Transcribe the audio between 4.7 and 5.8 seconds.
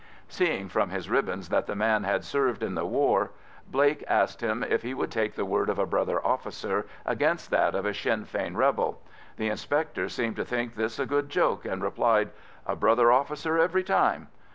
he would take the word of